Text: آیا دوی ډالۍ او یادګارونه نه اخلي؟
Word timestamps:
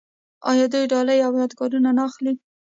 آیا 0.49 0.65
دوی 0.73 0.85
ډالۍ 0.91 1.19
او 1.27 1.31
یادګارونه 1.41 1.89
نه 1.97 2.01
اخلي؟ 2.09 2.33